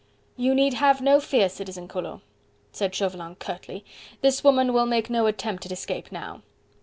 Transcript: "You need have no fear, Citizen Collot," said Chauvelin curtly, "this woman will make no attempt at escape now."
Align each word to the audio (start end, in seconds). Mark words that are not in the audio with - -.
"You 0.35 0.55
need 0.55 0.73
have 0.73 0.99
no 0.99 1.19
fear, 1.19 1.47
Citizen 1.47 1.87
Collot," 1.87 2.21
said 2.71 2.95
Chauvelin 2.95 3.35
curtly, 3.35 3.85
"this 4.21 4.43
woman 4.43 4.73
will 4.73 4.87
make 4.87 5.11
no 5.11 5.27
attempt 5.27 5.67
at 5.67 5.71
escape 5.71 6.11
now." 6.11 6.41